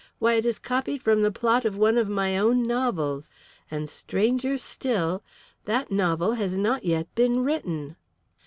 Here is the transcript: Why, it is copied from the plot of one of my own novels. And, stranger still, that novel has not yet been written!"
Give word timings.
Why, 0.17 0.33
it 0.33 0.47
is 0.47 0.57
copied 0.57 1.03
from 1.03 1.21
the 1.21 1.29
plot 1.31 1.63
of 1.63 1.77
one 1.77 1.95
of 1.95 2.09
my 2.09 2.35
own 2.35 2.63
novels. 2.63 3.31
And, 3.69 3.87
stranger 3.87 4.57
still, 4.57 5.21
that 5.65 5.91
novel 5.91 6.33
has 6.33 6.57
not 6.57 6.83
yet 6.83 7.13
been 7.13 7.41
written!" 7.43 7.95